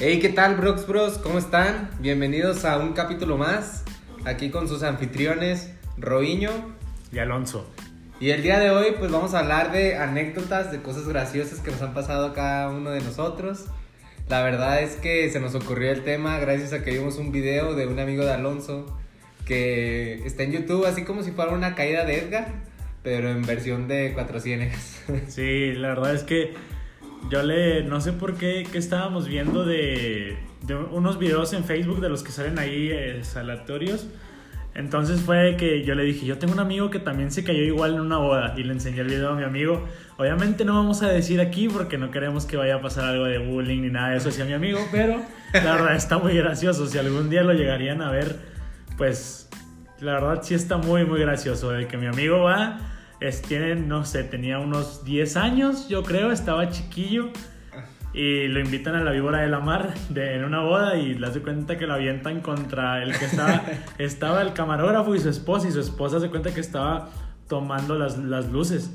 [0.00, 1.18] Hey, ¿qué tal, Brox Bros?
[1.18, 1.90] ¿Cómo están?
[1.98, 3.82] Bienvenidos a un capítulo más,
[4.24, 6.50] aquí con sus anfitriones, Roiño
[7.10, 7.68] y Alonso.
[8.20, 11.72] Y el día de hoy, pues vamos a hablar de anécdotas, de cosas graciosas que
[11.72, 13.64] nos han pasado a cada uno de nosotros.
[14.28, 17.74] La verdad es que se nos ocurrió el tema gracias a que vimos un video
[17.74, 18.86] de un amigo de Alonso
[19.46, 22.46] que está en YouTube, así como si fuera una caída de Edgar,
[23.02, 24.78] pero en versión de 400.
[25.26, 26.54] Sí, la verdad es que
[27.30, 30.38] yo le, no sé por qué, que estábamos viendo de,
[30.92, 34.08] unos videos en Facebook de los que salen ahí eh, salatorios.
[34.74, 37.94] Entonces fue que yo le dije, yo tengo un amigo que también se cayó igual
[37.94, 39.84] en una boda y le enseñé el video a mi amigo.
[40.18, 43.38] Obviamente no vamos a decir aquí porque no queremos que vaya a pasar algo de
[43.38, 45.20] bullying ni nada de eso hacia mi amigo, pero
[45.52, 46.86] la verdad está muy gracioso.
[46.86, 48.36] Si algún día lo llegarían a ver,
[48.96, 49.48] pues
[50.00, 51.70] la verdad sí está muy, muy gracioso.
[51.70, 52.78] De que mi amigo va
[53.20, 57.30] es, tiene, no sé, tenía unos 10 años, yo creo, estaba chiquillo.
[58.14, 61.26] Y lo invitan a la víbora de la mar de, en una boda y le
[61.26, 63.62] hace cuenta que lo avientan contra el que estaba,
[63.98, 65.68] estaba el camarógrafo y su esposa.
[65.68, 67.10] Y su esposa se cuenta que estaba
[67.48, 68.90] tomando las, las luces,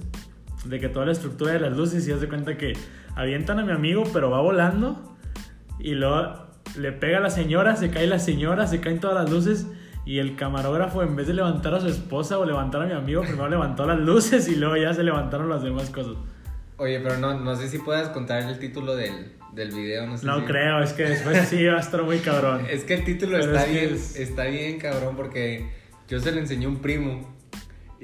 [0.65, 2.07] de que toda la estructura de las luces.
[2.07, 2.73] Y hace cuenta que
[3.15, 5.15] avientan a mi amigo, pero va volando.
[5.79, 9.31] Y luego le pega a la señora, se cae la señora, se caen todas las
[9.31, 9.67] luces.
[10.05, 13.21] Y el camarógrafo, en vez de levantar a su esposa o levantar a mi amigo,
[13.21, 16.15] primero levantó las luces y luego ya se levantaron las demás cosas.
[16.77, 20.05] Oye, pero no, no sé si puedas contar el título del, del video.
[20.05, 20.45] No, sé no si...
[20.45, 22.65] creo, es que después sí va a estar muy cabrón.
[22.69, 24.17] es que el título está bien, es...
[24.17, 25.69] está bien cabrón porque
[26.09, 27.32] yo se lo enseñé a un primo.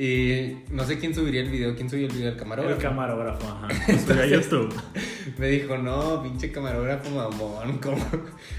[0.02, 1.76] Y no sé quién subiría el video.
[1.76, 2.30] ¿Quién subió el video?
[2.30, 2.78] ¿El camarógrafo?
[2.78, 3.68] El camarógrafo, ajá.
[4.08, 4.74] Subió a YouTube.
[5.38, 7.80] Me dijo, no, pinche camarógrafo mamón.
[7.80, 8.06] ¿cómo?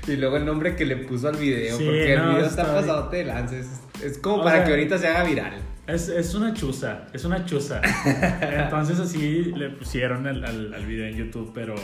[0.06, 1.78] Y luego el nombre que le puso al video.
[1.78, 3.80] Sí, porque no, el video está, está pasado de lances.
[4.04, 5.54] Es, como o para sea, que ahorita se haga viral.
[5.86, 7.80] Es, es, una chuza, es una chuza.
[8.42, 11.52] Entonces así le pusieron al, al, al video en YouTube.
[11.54, 11.74] Pero,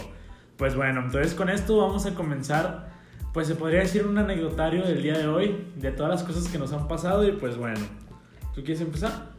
[0.58, 2.90] pues bueno, entonces con esto vamos a comenzar.
[3.32, 5.64] Pues se podría decir un anecdotario del día de hoy.
[5.76, 7.26] De todas las cosas que nos han pasado.
[7.26, 7.80] Y pues bueno,
[8.54, 9.34] ¿tú quieres empezar?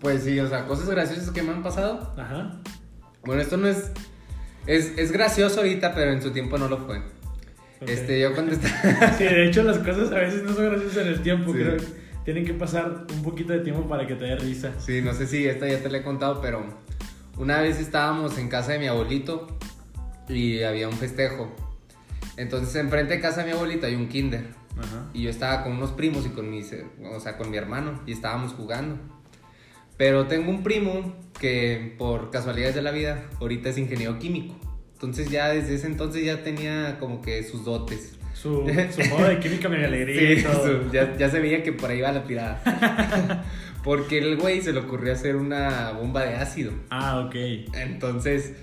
[0.00, 2.14] Pues sí, o sea, cosas graciosas que me han pasado.
[2.16, 2.60] Ajá.
[3.24, 3.90] Bueno, esto no es.
[4.66, 7.02] Es, es gracioso ahorita, pero en su tiempo no lo fue.
[7.80, 7.94] Okay.
[7.94, 9.12] Este, yo cuando estaba.
[9.18, 11.52] sí, de hecho, las cosas a veces no son graciosas en el tiempo.
[11.52, 11.58] Sí.
[11.58, 11.84] Creo que
[12.24, 14.72] tienen que pasar un poquito de tiempo para que te dé risa.
[14.78, 16.64] Sí, no sé si esta ya te la he contado, pero
[17.36, 19.58] una vez estábamos en casa de mi abuelito
[20.28, 21.54] y había un festejo.
[22.36, 24.48] Entonces, enfrente de casa de mi abuelito hay un kinder.
[24.76, 25.08] Ajá.
[25.12, 26.74] Y yo estaba con unos primos y con mis,
[27.14, 28.98] o sea, con mi hermano y estábamos jugando.
[29.96, 34.54] Pero tengo un primo que por casualidades de la vida ahorita es ingeniero químico.
[34.94, 38.16] Entonces ya desde ese entonces ya tenía como que sus dotes.
[38.32, 40.42] Su, su modo de química me alegría sí.
[40.42, 43.44] Su, ya, ya se veía que por ahí va la tirada.
[43.84, 46.72] Porque el güey se le ocurrió hacer una bomba de ácido.
[46.90, 47.34] Ah, ok.
[47.74, 48.54] Entonces,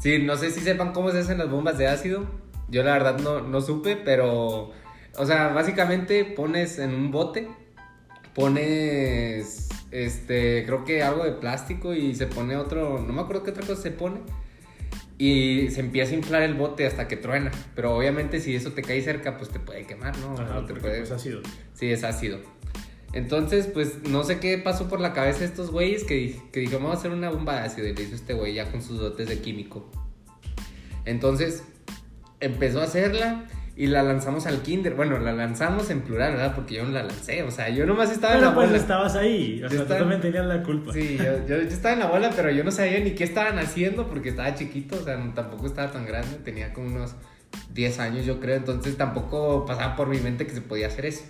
[0.00, 2.24] sí, no sé si sepan cómo se hacen las bombas de ácido.
[2.68, 4.72] Yo la verdad no, no supe, pero...
[5.16, 7.48] O sea, básicamente pones en un bote,
[8.34, 13.50] pones este, creo que algo de plástico y se pone otro, no me acuerdo qué
[13.50, 14.20] otra cosa se pone.
[15.18, 17.50] Y se empieza a inflar el bote hasta que truena.
[17.74, 20.32] Pero obviamente si eso te cae cerca, pues te puede quemar, ¿no?
[20.32, 21.02] Ajá, te puede...
[21.02, 21.42] es ácido.
[21.74, 22.38] Sí, es ácido.
[23.12, 26.78] Entonces, pues no sé qué pasó por la cabeza de estos güeyes que, que dijo,
[26.78, 27.88] vamos a hacer una bomba de ácido.
[27.88, 29.90] Y le hizo este güey ya con sus dotes de químico.
[31.04, 31.64] Entonces,
[32.40, 33.46] empezó a hacerla
[33.80, 34.94] y la lanzamos al kinder.
[34.94, 36.54] Bueno, la lanzamos en plural, ¿verdad?
[36.54, 37.42] Porque yo no la lancé.
[37.44, 38.78] O sea, yo nomás estaba pero en la pues bola.
[38.78, 39.62] estabas ahí.
[39.64, 40.00] O sea, estaba...
[40.00, 40.92] tú también tenías la culpa.
[40.92, 43.58] Sí, yo, yo, yo, estaba en la bola, pero yo no sabía ni qué estaban
[43.58, 44.96] haciendo porque estaba chiquito.
[44.96, 46.36] O sea, tampoco estaba tan grande.
[46.44, 47.14] Tenía como unos
[47.72, 48.56] 10 años, yo creo.
[48.56, 51.24] Entonces tampoco pasaba por mi mente que se podía hacer eso.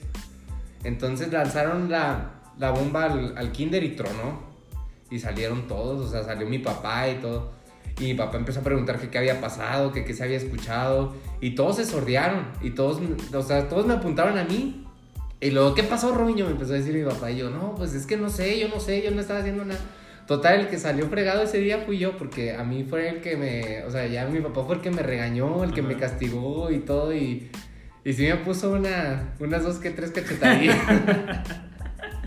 [0.83, 4.43] Entonces lanzaron la, la bomba al, al kinder y tronó.
[5.09, 6.05] Y salieron todos.
[6.05, 7.53] O sea, salió mi papá y todo.
[8.01, 11.15] Y mi papá empezó a preguntar que qué había pasado, que qué se había escuchado.
[11.41, 12.47] Y todos se sordearon.
[12.63, 12.99] Y todos,
[13.33, 14.87] o sea, todos me apuntaron a mí.
[15.39, 16.47] Y luego, ¿qué pasó, Romiño?
[16.47, 17.31] Me empezó a decir mi papá.
[17.31, 19.65] Y yo, no, pues es que no sé, yo no sé, yo no estaba haciendo
[19.67, 19.81] nada.
[20.27, 23.37] Total, el que salió fregado ese día fui yo, porque a mí fue el que
[23.37, 23.83] me.
[23.85, 25.89] O sea, ya mi papá fue el que me regañó, el que Ajá.
[25.89, 27.15] me castigó y todo.
[27.15, 27.51] Y,
[28.05, 30.79] y sí me puso una, unas dos que tres cachetadillas.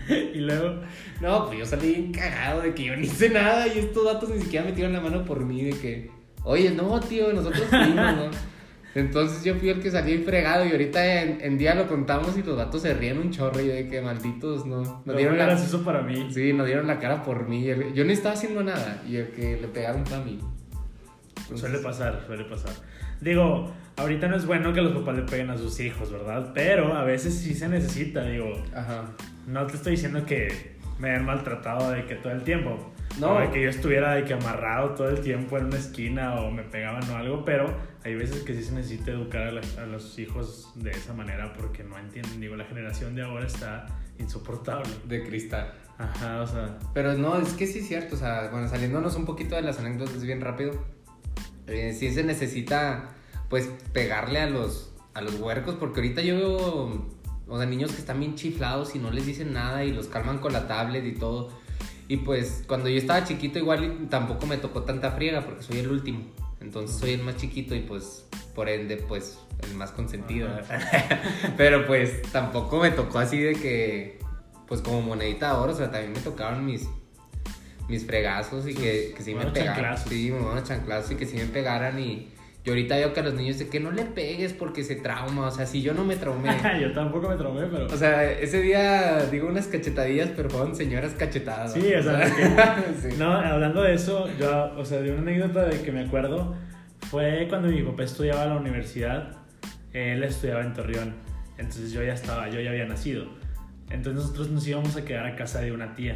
[0.34, 0.80] y luego.
[1.20, 4.30] No, pues yo salí bien cagado de que yo ni hice nada y estos datos
[4.30, 6.10] ni siquiera metieron la mano por mí de que,
[6.42, 8.30] oye, no, tío, nosotros fuimos, ¿no?
[8.94, 12.44] Entonces yo fui el que salí fregado y ahorita en, en, día lo contamos y
[12.44, 14.82] los datos se ríen un chorro y de que malditos, no.
[14.82, 15.52] Nos no, dieron la...
[15.52, 16.28] eso para mí.
[16.30, 17.66] Sí, nos dieron la cara por mí.
[17.92, 20.38] Yo no estaba haciendo nada y el que le pegaron fue a mí.
[21.38, 21.60] Entonces...
[21.60, 22.72] Suele pasar, suele pasar.
[23.20, 26.52] Digo, ahorita no es bueno que los papás le peguen a sus hijos, ¿verdad?
[26.54, 28.52] Pero a veces sí se necesita, digo.
[28.74, 29.04] Ajá.
[29.46, 32.92] No te estoy diciendo que me habían maltratado de que todo el tiempo.
[33.20, 33.34] No.
[33.34, 33.40] No.
[33.40, 36.62] De que yo estuviera de que amarrado todo el tiempo en una esquina o me
[36.64, 37.72] pegaban o algo, pero
[38.04, 41.52] hay veces que sí se necesita educar a, la- a los hijos de esa manera
[41.52, 42.40] porque no entienden.
[42.40, 43.86] Digo, la generación de ahora está
[44.18, 44.88] insoportable.
[45.06, 45.72] De cristal.
[45.96, 46.76] Ajá, o sea.
[46.92, 49.78] Pero no, es que sí es cierto, o sea, bueno, saliéndonos un poquito de las
[49.78, 50.72] anécdotas bien rápido,
[51.68, 53.10] eh, sí se necesita,
[53.54, 57.06] pues, pegarle a los, a los huercos, porque ahorita yo veo,
[57.46, 60.38] o sea, niños que están bien chiflados y no les dicen nada y los calman
[60.38, 61.52] con la tablet y todo.
[62.08, 65.88] Y pues, cuando yo estaba chiquito, igual tampoco me tocó tanta friega, porque soy el
[65.88, 66.24] último.
[66.60, 70.48] Entonces soy el más chiquito y pues, por ende, pues, el más consentido.
[71.56, 74.18] Pero pues, tampoco me tocó así de que,
[74.66, 76.88] pues, como monedita de oro, o sea, también me tocaron mis,
[77.88, 79.76] mis fregazos y que, que sí me pegaran.
[79.76, 80.08] chanclazos.
[80.08, 82.33] Sí, buenos chanclazos y que sí me pegaran y...
[82.64, 85.48] Yo ahorita veo que a los niños de que no le pegues porque se trauma,
[85.48, 86.48] o sea, si yo no me traumé,
[86.80, 87.86] yo tampoco me traumé, pero.
[87.86, 91.74] o sea, ese día digo unas cachetadillas, pero fueron señoras cachetadas.
[91.74, 92.26] Sí, o sea,
[93.02, 93.08] sí.
[93.18, 96.54] No, hablando de eso, yo, o sea, de una anécdota de que me acuerdo,
[97.10, 99.36] fue cuando mi papá estudiaba en la universidad,
[99.92, 101.14] él estudiaba en Torreón,
[101.58, 103.26] entonces yo ya estaba, yo ya había nacido.
[103.90, 106.14] Entonces nosotros nos íbamos a quedar a casa de una tía.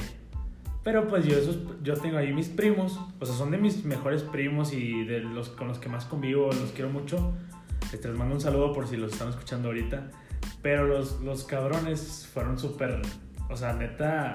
[0.88, 4.22] Pero pues yo, esos, yo tengo ahí mis primos, o sea, son de mis mejores
[4.22, 7.34] primos y de los con los que más convivo, los quiero mucho.
[7.92, 10.10] Este, les mando un saludo por si los están escuchando ahorita.
[10.62, 13.02] Pero los, los cabrones fueron súper,
[13.50, 14.32] o sea, neta,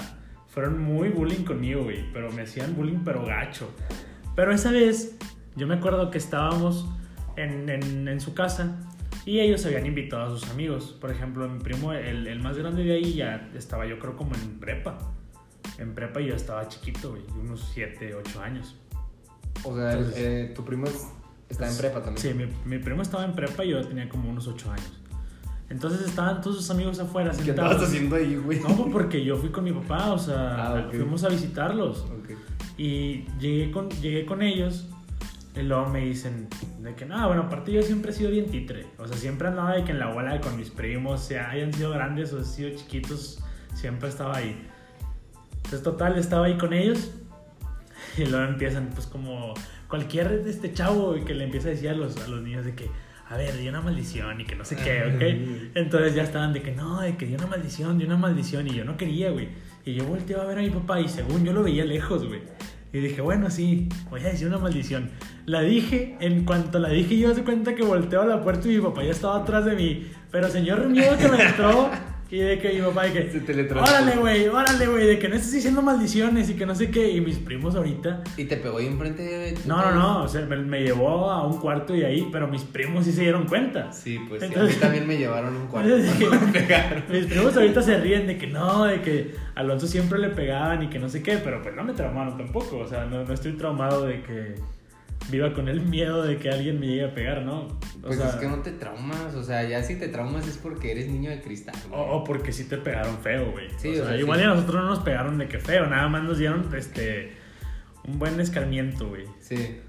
[0.48, 2.06] fueron muy bullying conmigo, güey.
[2.14, 3.68] Pero me hacían bullying, pero gacho.
[4.36, 5.18] Pero esa vez,
[5.56, 6.88] yo me acuerdo que estábamos
[7.36, 8.78] en, en, en su casa
[9.26, 10.96] y ellos habían invitado a sus amigos.
[11.02, 14.36] Por ejemplo, mi primo, el, el más grande de ahí, ya estaba yo creo como
[14.36, 15.00] en prepa.
[15.78, 18.76] En prepa y yo estaba chiquito, güey, unos 7, 8 años.
[19.64, 21.08] O sea, Entonces- eh, tu primo es-
[21.50, 22.18] está en prepa también.
[22.18, 25.00] Sí, mi, mi primo estaba en prepa y yo tenía como unos 8 años.
[25.70, 27.72] Entonces estaban todos sus amigos afuera ¿Qué sentados.
[27.72, 28.60] estabas haciendo ahí, güey?
[28.60, 30.94] No, pues porque yo fui con mi papá, o sea, Ah, ok.
[30.96, 32.02] fuimos a visitarlos.
[32.02, 32.32] Ok.
[32.78, 34.88] Y llegué con, llegué con ellos
[35.56, 36.48] y luego me dicen
[36.82, 38.86] de que, no, bueno, aparte yo siempre he sido bien titre.
[39.00, 41.92] O sea, siempre andaba de que en la bola con mis primos, sea hayan sido
[41.92, 43.40] grandes o sido chiquitos,
[43.74, 44.68] siempre estaba ahí.
[45.74, 47.10] Entonces, total, estaba ahí con ellos
[48.18, 49.56] y luego empiezan, pues, como
[49.88, 52.92] cualquier este chavo que le empieza a decir a los, a los niños de que,
[53.28, 55.76] a ver, di una maldición y que no sé qué, ¿ok?
[55.76, 58.76] Entonces ya estaban de que no, de que di una maldición, di una maldición y
[58.76, 59.50] yo no quería, güey.
[59.84, 62.42] Y yo volteé a ver a mi papá y según yo lo veía lejos, güey.
[62.92, 65.10] Y dije, bueno, sí, voy a decir una maldición.
[65.48, 68.76] La dije, en cuanto la dije, yo se cuenta que volteo a la puerta y
[68.76, 70.08] mi papá ya estaba atrás de mí.
[70.30, 71.90] Pero señor miedo que me entró
[72.34, 74.04] y de que mi papá de que, Se teletransportó.
[74.04, 77.12] órale, güey, órale, güey, de que no estés diciendo maldiciones y que no sé qué.
[77.12, 80.28] Y mis primos ahorita Y te pegó ahí enfrente de tu no, no, no, o
[80.28, 83.46] sea, me, me llevó a un cuarto y ahí, pero mis primos sí se dieron
[83.46, 83.94] cuenta.
[83.94, 85.96] Sí, pues sí, a mí también me llevaron un cuarto.
[85.96, 87.04] Entonces, Me pegaron.
[87.08, 90.88] Mis primos ahorita se ríen de que no, de que Alonso siempre le pegaban y
[90.88, 93.52] que no sé qué, pero pues no me traumaron tampoco, o sea, no, no estoy
[93.54, 94.56] traumado de que
[95.30, 97.62] viva con el miedo de que alguien me llegue a pegar, ¿no?
[97.62, 100.58] O Pues sea, es que no te traumas, o sea, ya si te traumas es
[100.58, 101.76] porque eres niño de cristal.
[101.92, 103.68] o, o porque sí te pegaron feo, güey.
[103.78, 104.46] Sí, o sea, sea, igual sí.
[104.46, 107.34] a nosotros no nos pegaron de que feo, nada más nos dieron este
[108.06, 109.26] un buen escarmiento, güey.
[109.40, 109.80] Sí.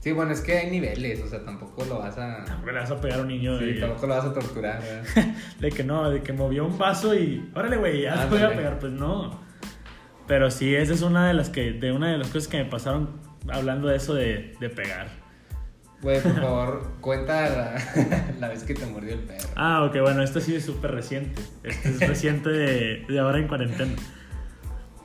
[0.00, 2.44] Sí, bueno, es que hay niveles, o sea, tampoco lo vas a...
[2.44, 4.80] Tampoco le vas a pegar a un niño Sí, de, tampoco lo vas a torturar.
[5.60, 7.50] De que no, de que movió un vaso y.
[7.56, 8.78] Órale, güey, ya te voy a pegar.
[8.78, 9.40] Pues no.
[10.28, 11.72] Pero sí, esa es una de las que.
[11.72, 13.08] De una de las cosas que me pasaron
[13.50, 15.08] hablando de eso de, de pegar.
[16.02, 19.48] Güey, por favor, cuenta la, la vez que te mordió el perro.
[19.56, 21.40] Ah, ok, bueno, esto sí es súper reciente.
[21.62, 23.92] Este es reciente de, de ahora en cuarentena.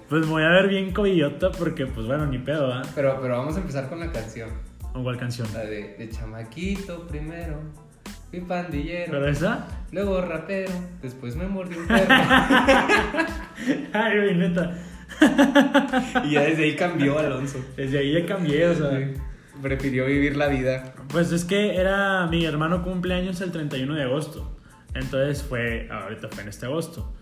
[0.10, 2.82] Pues me voy a ver bien coyota porque, pues bueno, ni pedo, ¿ah?
[2.96, 4.50] Pero, pero vamos a empezar con la canción.
[4.92, 5.48] ¿Con cuál canción?
[5.54, 7.62] La de, de chamaquito primero,
[8.30, 9.66] fui pandillero, ¿Pero esa?
[9.94, 10.70] luego rapero,
[11.02, 12.14] después me mordió un perro.
[13.94, 14.78] Ay, güey, neta.
[16.26, 17.64] y ya desde ahí cambió Alonso.
[17.76, 18.98] Desde ahí ya cambié, o sea.
[18.98, 19.14] Sí.
[19.62, 20.94] Prefirió vivir la vida.
[21.10, 24.58] Pues es que era mi hermano cumpleaños el 31 de agosto.
[24.94, 27.14] Entonces fue, ahorita fue en este agosto.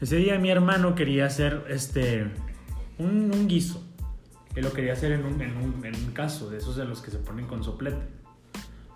[0.00, 2.26] Ese día mi hermano quería hacer este
[2.98, 3.86] un, un guiso.
[4.54, 7.00] Él lo quería hacer en un, en, un, en un caso, de esos de los
[7.00, 8.02] que se ponen con soplete.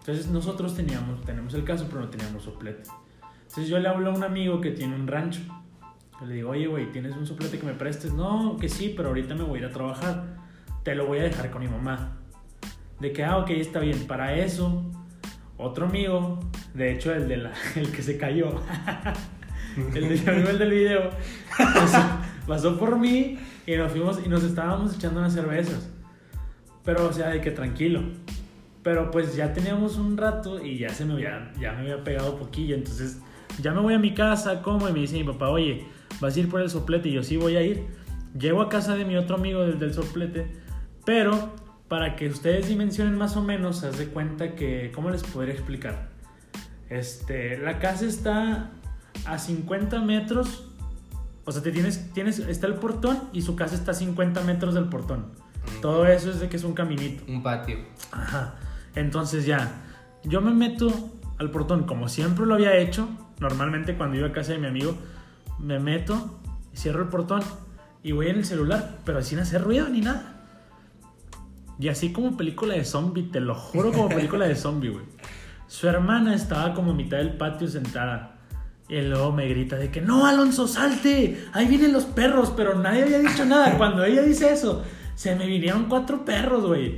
[0.01, 2.83] Entonces nosotros teníamos, tenemos el caso, pero no teníamos soplete.
[3.43, 5.41] Entonces yo le hablo a un amigo que tiene un rancho.
[6.26, 8.12] Le digo, oye, güey, ¿tienes un soplete que me prestes?
[8.12, 10.25] No, que sí, pero ahorita me voy a ir a trabajar.
[10.83, 12.16] Te lo voy a dejar con mi mamá.
[13.00, 14.07] De que, ah, ok, está bien.
[14.07, 14.85] Para eso,
[15.57, 16.40] otro amigo,
[16.73, 18.49] de hecho, el, de la, el que se cayó,
[19.95, 21.11] el, de, el del video,
[21.57, 21.99] pasó,
[22.47, 25.90] pasó por mí y nos fuimos y nos estábamos echando unas cervezas.
[26.85, 28.02] Pero, o sea, de que tranquilo.
[28.83, 32.37] Pero pues ya teníamos un rato y ya se me había, ya me había pegado
[32.37, 32.75] poquillo.
[32.75, 33.19] Entonces,
[33.62, 35.87] ya me voy a mi casa, como, y me dice mi papá, oye,
[36.21, 37.87] vas a ir por el soplete y yo sí voy a ir.
[38.38, 40.47] Llego a casa de mi otro amigo del, del soplete,
[41.04, 41.54] pero
[41.88, 46.09] para que ustedes dimensionen más o menos, haz de cuenta que, ¿cómo les podría explicar?
[46.88, 48.71] Este, la casa está
[49.26, 50.71] a 50 metros,
[51.44, 54.75] o sea, te tienes, tienes, está el portón y su casa está a 50 metros
[54.75, 55.21] del portón.
[55.21, 55.80] Mm.
[55.80, 57.25] Todo eso es de que es un caminito.
[57.30, 57.78] Un patio.
[58.11, 58.56] Ajá.
[58.94, 59.83] Entonces ya,
[60.25, 63.09] yo me meto al portón como siempre lo había hecho.
[63.40, 64.97] Normalmente cuando iba a casa de mi amigo,
[65.59, 66.41] me meto,
[66.75, 67.43] cierro el portón
[68.03, 70.35] y voy en el celular, pero sin hacer ruido ni nada.
[71.79, 75.05] Y así como película de zombie, te lo juro como película de zombie, güey.
[75.67, 78.39] Su hermana estaba como a mitad del patio sentada.
[78.89, 81.47] Y luego me grita de que no, Alonso, salte.
[81.53, 83.77] Ahí vienen los perros, pero nadie había dicho nada.
[83.77, 84.85] Cuando ella dice eso,
[85.15, 86.95] se me vinieron cuatro perros, güey.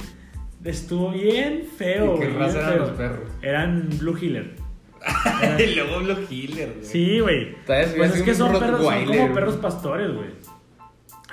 [0.64, 3.30] Estuvo bien feo, ¿Y qué raza eran los perros?
[3.40, 4.65] Eran Blue Healer.
[5.58, 6.84] y luego Blue Healer, güey.
[6.84, 7.54] Sí, güey.
[7.66, 10.30] Pues es que son perros, son como perros pastores, güey.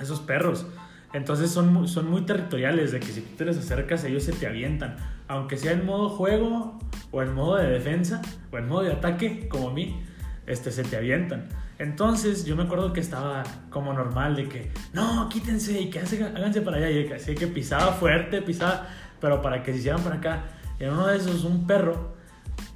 [0.01, 0.65] Esos perros.
[1.13, 4.47] Entonces son, son muy territoriales, de que si tú te les acercas, ellos se te
[4.47, 4.97] avientan.
[5.27, 6.79] Aunque sea en modo juego,
[7.11, 10.03] o en modo de defensa, o en modo de ataque, como a mí,
[10.47, 11.49] este, se te avientan.
[11.77, 16.23] Entonces yo me acuerdo que estaba como normal, de que, no, quítense y que hace-
[16.23, 16.89] háganse para allá.
[16.89, 18.87] Y así que pisaba fuerte, pisaba,
[19.21, 20.43] pero para que se hicieran para acá.
[20.79, 22.12] Y en uno de esos, un perro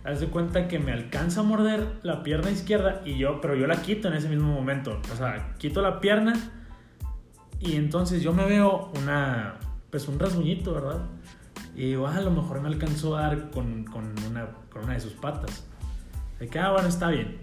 [0.07, 3.67] Haz de cuenta que me alcanza a morder la pierna izquierda y yo, pero yo
[3.67, 5.01] la quito en ese mismo momento.
[5.13, 6.33] O sea, quito la pierna
[7.59, 9.55] y entonces yo me veo una,
[9.89, 10.99] pues un rasguñito, ¿verdad?
[11.75, 14.93] Y digo, ah, a lo mejor me alcanzó a dar con, con una, con una
[14.93, 15.67] de sus patas.
[16.39, 17.37] De que, ah, bueno, está bien.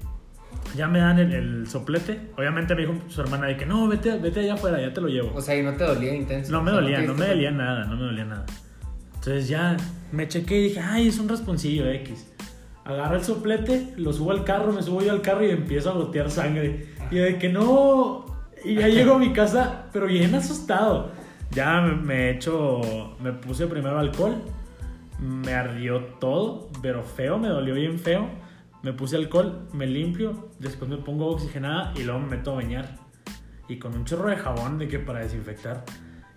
[0.77, 2.31] Ya me dan el, el soplete.
[2.39, 5.09] Obviamente me dijo su hermana de que, no, vete, vete allá afuera, ya te lo
[5.09, 5.33] llevo.
[5.35, 6.51] O sea, y no te dolía intenso.
[6.51, 8.47] No me O sea, dolía, no tuviste- me dolía nada, no me dolía nada.
[9.17, 9.77] Entonces ya
[10.13, 12.31] me chequé y dije, ay, es un rasponcillo X.
[12.85, 15.95] Agarro el soplete, lo subo al carro, me subo yo al carro y empiezo a
[15.95, 16.89] gotear sangre.
[17.11, 18.27] Y de que no.
[18.65, 21.11] Y ya llego a mi casa, pero bien asustado.
[21.51, 24.37] Ya me, me echo, me puse primero alcohol,
[25.21, 28.29] me ardió todo, pero feo, me dolió bien feo.
[28.83, 32.99] Me puse alcohol, me limpio, después me pongo oxigenada y luego me meto a bañar.
[33.67, 35.85] Y con un chorro de jabón de que para desinfectar.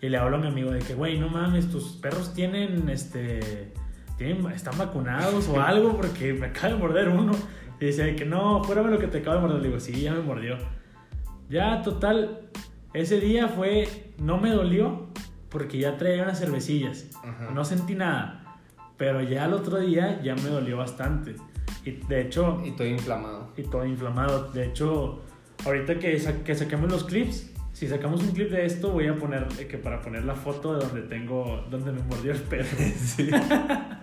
[0.02, 3.74] Y le hablo a mi amigo de que, güey, no mames, tus perros tienen, este,
[4.18, 7.34] tienen, están vacunados o algo porque me acaba de morder uno.
[7.80, 9.62] Y dice que no, fuérame lo que te acaba de morder.
[9.62, 10.58] Le digo, sí, ya me mordió.
[11.50, 12.50] Ya, total,
[12.94, 15.08] ese día fue, no me dolió
[15.50, 17.08] porque ya traía unas cervecillas.
[17.24, 17.52] Ajá.
[17.54, 18.44] No sentí nada.
[18.98, 21.36] Pero ya el otro día ya me dolió bastante.
[21.86, 23.54] Y de hecho, Y estoy inflamado.
[23.56, 24.52] y todo inflamado.
[24.52, 25.22] De hecho,
[25.64, 29.16] ahorita que, sa- que saquemos los clips, si sacamos un clip de esto, voy a
[29.16, 32.68] poner eh, que para poner la foto de donde tengo, donde me mordió el perro.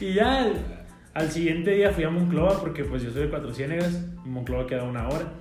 [0.00, 3.52] y ya al, al siguiente día fui a Monclova porque pues yo soy de Cuatro
[3.52, 5.32] Ciénegas, Monclova queda una hora.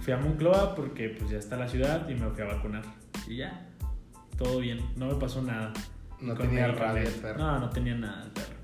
[0.00, 2.82] Fui a Monclova porque pues ya está la ciudad y me fui a vacunar.
[3.26, 3.66] Y ya,
[4.38, 5.72] todo bien, no me pasó nada.
[6.20, 7.38] No Con tenía rabia el perro.
[7.38, 8.56] No, no tenía nada el perro.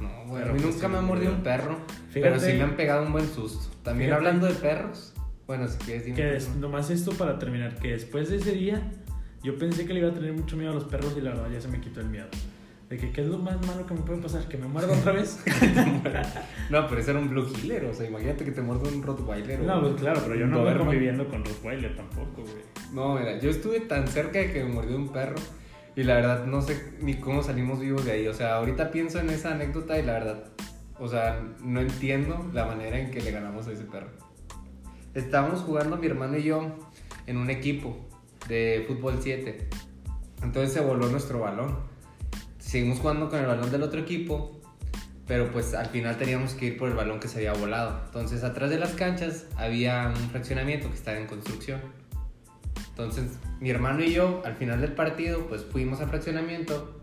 [0.00, 0.42] No, güey.
[0.42, 1.78] A mí pues nunca sí me ha mordido un perro.
[2.10, 3.74] Fíjate- pero sí me han pegado un buen susto.
[3.82, 5.14] También Fíjate- hablando de perros.
[5.46, 6.58] Bueno, si quieres dime.
[6.60, 8.82] Nomás esto para terminar, que después de ese día
[9.42, 11.48] yo pensé que le iba a tener mucho miedo a los perros y la verdad
[11.50, 12.26] ya se me quitó el miedo.
[12.88, 15.12] De que qué es lo más malo que me puede pasar, que me muerda otra
[15.12, 15.44] vez.
[16.70, 17.86] No, pero ese era un Blue Healer.
[17.86, 19.60] O sea, imagínate que te muerde un Rottweiler.
[19.60, 22.62] no, pues claro, pero yo no voy conviviendo con Rottweiler tampoco, güey.
[22.92, 25.36] No, mira, yo estuve tan cerca de que me mordió un perro
[25.96, 28.28] y la verdad no sé ni cómo salimos vivos de ahí.
[28.28, 30.44] O sea, ahorita pienso en esa anécdota y la verdad,
[30.98, 34.10] o sea, no entiendo la manera en que le ganamos a ese perro.
[35.14, 36.76] Estábamos jugando mi hermano y yo
[37.26, 37.96] en un equipo
[38.46, 39.68] de fútbol 7.
[40.42, 41.76] Entonces se voló nuestro balón.
[42.68, 44.60] Seguimos jugando con el balón del otro equipo,
[45.26, 47.98] pero pues al final teníamos que ir por el balón que se había volado.
[48.04, 51.80] Entonces atrás de las canchas había un fraccionamiento que estaba en construcción.
[52.90, 57.00] Entonces mi hermano y yo al final del partido pues fuimos al fraccionamiento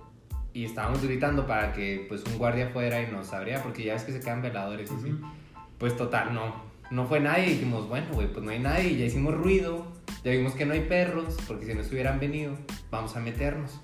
[0.53, 4.03] y estábamos gritando para que pues un guardia fuera y nos abriera porque ya ves
[4.03, 5.11] que se quedan veladores y así.
[5.13, 5.25] Ujú.
[5.79, 6.63] Pues total, no.
[6.91, 9.87] No fue nadie y dijimos, bueno, güey, pues no hay nadie y ya hicimos ruido.
[10.23, 12.55] Ya vimos que no hay perros porque si no hubieran venido,
[12.91, 13.81] vamos a meternos.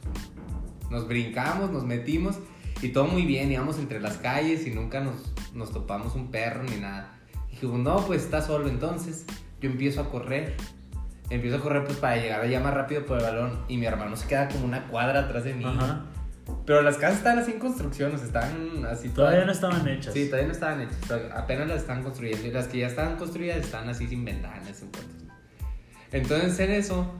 [0.91, 2.37] Nos brincamos, nos metimos
[2.81, 6.63] y todo muy bien, íbamos entre las calles y nunca nos, nos topamos un perro
[6.63, 7.17] ni nada.
[7.49, 9.25] Dijimos, no, pues está solo entonces.
[9.61, 10.55] Yo empiezo a correr.
[11.29, 14.17] Empiezo a correr pues para llegar allá más rápido por el balón y mi hermano
[14.17, 15.63] se queda como una cuadra atrás de mí.
[15.63, 16.07] Ajá.
[16.65, 20.13] Pero las casas están así en construcción, o sea, están así Todavía no estaban hechas.
[20.13, 23.15] Sí, todavía no estaban hechas, todavía- apenas las están construyendo y las que ya estaban
[23.15, 25.05] construidas están así sin ventanas, puertas.
[26.11, 27.13] Entonces en eso,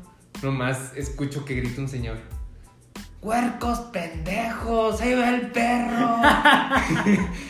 [0.44, 2.18] nomás escucho que grita un señor.
[3.22, 5.00] ¡Cuercos pendejos!
[5.00, 6.18] ¡Ahí va el perro!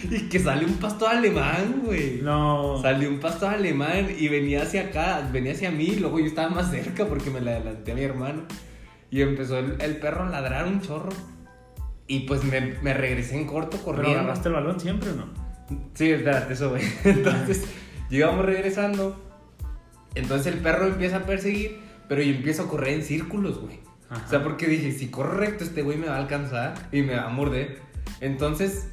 [0.11, 2.19] y que sale un pastor alemán, güey.
[2.21, 2.81] No.
[2.81, 6.69] Salió un pastor alemán y venía hacia acá, venía hacia mí, luego yo estaba más
[6.71, 8.41] cerca porque me le adelanté a mi hermano.
[9.09, 11.13] Y empezó el, el perro a ladrar un chorro.
[12.05, 14.19] Y pues me, me regresé en corto ¿Pero corriendo.
[14.19, 15.25] agarraste el balón siempre o no?
[15.93, 16.83] Sí, espérate, eso, güey.
[17.05, 17.63] Entonces,
[18.09, 19.17] llegamos regresando.
[20.15, 23.79] Entonces el perro empieza a perseguir, pero yo empiezo a correr en círculos, güey.
[24.11, 24.23] Ajá.
[24.25, 27.15] O sea, porque dije, si corro recto, este güey me va a alcanzar y me
[27.15, 27.79] va a morder.
[28.19, 28.87] Entonces,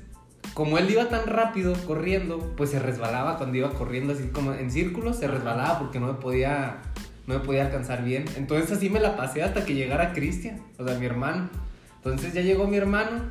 [0.55, 4.71] como él iba tan rápido corriendo, pues se resbalaba cuando iba corriendo así como en
[4.71, 6.79] círculos, se resbalaba porque no me podía,
[7.27, 8.25] no me podía alcanzar bien.
[8.37, 11.51] Entonces así me la pasé hasta que llegara Cristian, o sea, mi hermano.
[11.97, 13.31] Entonces ya llegó mi hermano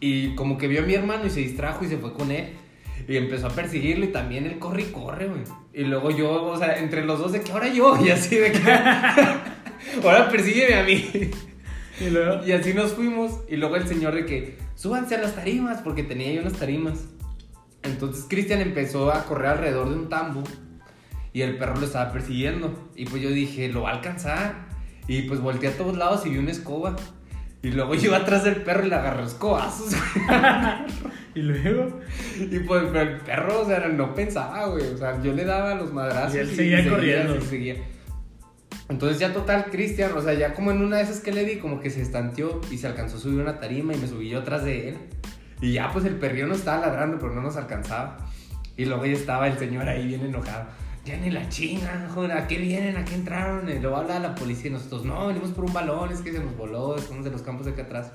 [0.00, 2.54] y como que vio a mi hermano y se distrajo y se fue con él.
[3.06, 5.42] Y empezó a perseguirlo y también él corre y corre, güey.
[5.72, 8.52] Y luego yo, o sea, entre los dos de que ahora yo y así de
[8.52, 8.60] que...
[10.02, 11.30] ahora persígueme a mí.
[12.00, 12.46] Y luego.
[12.46, 13.40] Y así nos fuimos.
[13.48, 17.06] Y luego el señor de que súbanse a las tarimas, porque tenía ahí unas tarimas.
[17.82, 20.44] Entonces Cristian empezó a correr alrededor de un tambo.
[21.32, 22.88] Y el perro lo estaba persiguiendo.
[22.94, 24.68] Y pues yo dije, lo va a alcanzar.
[25.08, 26.94] Y pues volteé a todos lados y vi una escoba.
[27.62, 29.92] Y luego yo iba atrás del perro y le agarré escobazos.
[31.34, 32.00] Y luego.
[32.36, 34.82] y pues pero el perro, o sea, no pensaba, güey.
[34.88, 36.34] O sea, yo le daba los madrazos.
[36.34, 37.36] Y él seguía corriendo.
[37.36, 37.76] y seguía.
[38.88, 41.56] Entonces ya total, Cristian, o sea, ya como en una de esas que le di,
[41.56, 44.40] como que se estanteó y se alcanzó a subir una tarima y me subí yo
[44.40, 44.96] atrás de él.
[45.60, 48.16] Y ya pues el perrillo no estaba ladrando, pero no nos alcanzaba.
[48.76, 50.66] Y luego ya estaba el señor ahí bien enojado.
[51.04, 52.96] Ya ni la chingan, joder, ¿a qué vienen?
[52.96, 53.68] ¿A qué entraron?
[53.68, 56.38] Y luego habla la policía y nosotros, no, venimos por un balón, es que se
[56.38, 58.12] nos voló, estamos de los campos de acá atrás.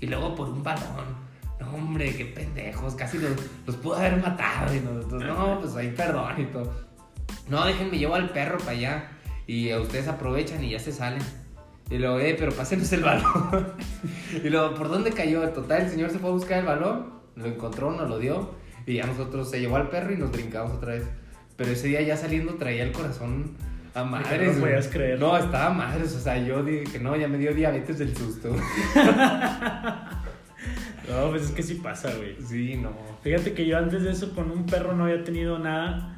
[0.00, 1.26] Y luego por un balón.
[1.60, 3.32] No, hombre, qué pendejos, casi los,
[3.66, 4.74] los pudo haber matado.
[4.74, 6.72] Y nosotros, no, pues ahí perdón y todo.
[7.48, 9.15] No, déjenme, llevo al perro para allá.
[9.46, 11.22] Y a ustedes aprovechan y ya se salen.
[11.88, 13.72] Y luego, eh, pero pásenos el balón.
[14.44, 15.48] y luego, ¿por dónde cayó?
[15.50, 18.50] Total, el señor se fue a buscar el balón, lo encontró, nos lo dio.
[18.86, 21.04] Y ya nosotros se llevó al perro y nos brincamos otra vez.
[21.56, 23.56] Pero ese día ya saliendo traía el corazón
[23.94, 24.56] a madres.
[24.56, 25.18] no podías creer.
[25.18, 26.14] No, estaba a madres.
[26.14, 28.54] O sea, yo dije que no, ya me dio diabetes del susto.
[31.08, 32.36] No, pues es que sí pasa, güey.
[32.44, 32.90] sí, no.
[33.22, 36.15] Fíjate que yo antes de eso con un perro no había tenido nada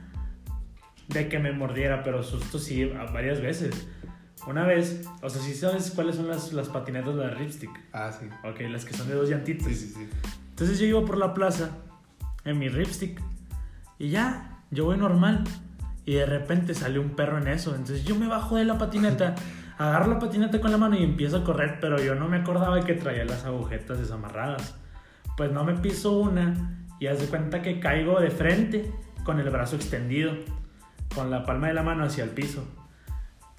[1.09, 3.89] de que me mordiera, pero susto sí varias veces.
[4.47, 7.71] Una vez, o sea, sí sabes cuáles son las, las patinetas de la Ripstick.
[7.93, 8.27] Ah, sí.
[8.45, 9.67] Ok, las que son de dos llantitas.
[9.67, 10.09] Sí, sí, sí.
[10.51, 11.71] Entonces yo iba por la plaza
[12.45, 13.21] en mi Ripstick
[13.99, 15.45] y ya, yo voy normal.
[16.05, 17.75] Y de repente sale un perro en eso.
[17.75, 19.35] Entonces yo me bajo de la patineta,
[19.79, 22.77] agarro la patineta con la mano y empiezo a correr, pero yo no me acordaba
[22.77, 24.77] de que traía las agujetas desamarradas.
[25.37, 28.91] Pues no me piso una y haz de cuenta que caigo de frente
[29.25, 30.33] con el brazo extendido,
[31.15, 32.65] con la palma de la mano hacia el piso.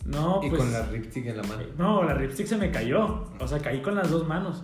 [0.06, 0.62] No, Y pues.
[0.62, 1.64] con la ripstick en la mano.
[1.78, 3.26] No, la ripstick se me cayó.
[3.40, 4.64] O sea, caí con las dos manos.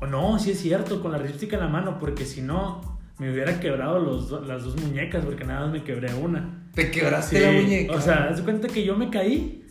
[0.00, 3.30] O no, sí es cierto, con la ripstick en la mano, porque si no, me
[3.32, 6.68] hubiera quebrado los las dos muñecas, porque nada más me quebré una.
[6.74, 7.92] Te quebraste Sí, la muñeca.
[7.94, 9.66] O sea, de cuenta que yo me caí,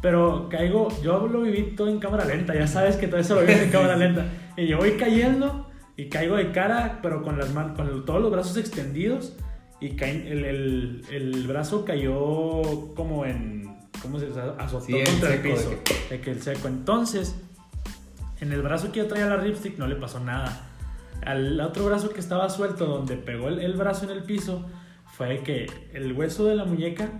[0.00, 3.40] pero caigo, yo lo viví todo en cámara lenta, ya sabes que todo eso lo
[3.42, 4.24] vives en cámara lenta.
[4.56, 8.22] Y yo voy cayendo y caigo de cara, pero con las man- con el- todos
[8.22, 9.36] los brazos extendidos
[9.80, 14.40] y caí- el, el- el brazo cayó como en, ¿cómo se dice?
[14.58, 15.70] Azotó Sí, contra el seco, de piso,
[16.10, 16.68] de que el seco.
[16.68, 17.34] Entonces,
[18.40, 20.66] en el brazo que yo traía la ripstick no le pasó nada.
[21.22, 24.64] Al otro brazo que estaba suelto, donde pegó el, el brazo en el piso,
[25.12, 27.10] fue que el hueso de la muñeca,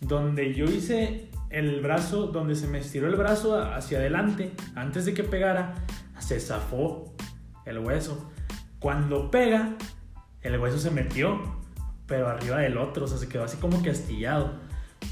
[0.00, 5.14] donde yo hice el brazo, donde se me estiró el brazo hacia adelante, antes de
[5.14, 5.74] que pegara,
[6.20, 7.14] se zafó
[7.66, 8.30] el hueso.
[8.78, 9.74] Cuando pega,
[10.42, 11.57] el hueso se metió,
[12.08, 14.54] pero arriba del otro, o sea, se quedó así como que astillado.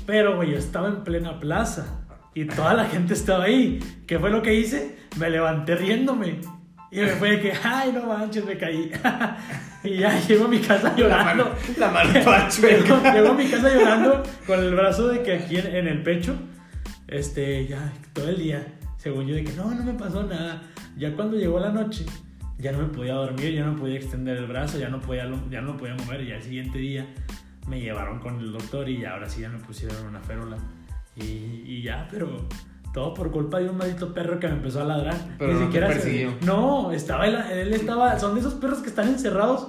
[0.07, 2.01] Pero, güey, yo estaba en plena plaza
[2.35, 3.79] y toda la gente estaba ahí.
[4.07, 4.97] ¿Qué fue lo que hice?
[5.19, 6.41] Me levanté riéndome.
[6.91, 8.91] Y me fue de que, ay, no manches, me caí.
[9.85, 11.45] y ya llego a mi casa La llorando.
[11.45, 12.13] mano, la mano
[12.61, 16.03] Llego, llego a mi casa llorando con el brazo de que aquí en, en el
[16.03, 16.35] pecho,
[17.09, 20.63] este, ya todo el día, según yo, de que no, no me pasó nada.
[20.97, 22.07] Ya cuando llegó la noche,
[22.59, 25.61] ya no me podía dormir, ya no podía extender el brazo, ya no podía, ya
[25.61, 26.23] no podía mover.
[26.23, 27.07] Y al siguiente día
[27.69, 30.57] me llevaron con el doctor y ahora sí ya me pusieron una férula.
[31.17, 32.47] Y, y ya, pero
[32.93, 35.17] todo por culpa de un maldito perro que me empezó a ladrar.
[35.39, 36.31] Pero no te se-.
[36.47, 39.69] No, estaba él, él estaba, son de esos perros que están encerrados